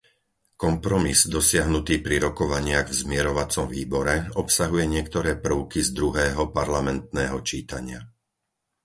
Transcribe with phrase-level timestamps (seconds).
[0.63, 8.01] Kompromis dosiahnutý pri rokovaniach v zmierovacom výbore obsahuje niektoré prvky z druhého parlamentného čítania.